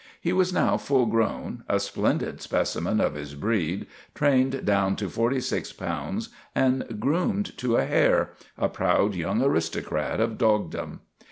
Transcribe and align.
He 0.19 0.33
was 0.33 0.51
now 0.51 0.77
full 0.77 1.05
grown, 1.05 1.63
a 1.69 1.79
splendid 1.79 2.41
specimen 2.41 2.99
of 2.99 3.13
his 3.13 3.35
breed, 3.35 3.85
trained 4.15 4.65
down 4.65 4.95
to 4.95 5.07
forty 5.11 5.39
six 5.39 5.71
pounds 5.71 6.29
and 6.55 6.99
groomed 6.99 7.55
to 7.59 7.75
a 7.77 7.85
hair 7.85 8.31
a 8.57 8.67
proud 8.67 9.13
young 9.13 9.43
aristocrat 9.43 10.19
of 10.19 10.39
dogdom. 10.39 11.01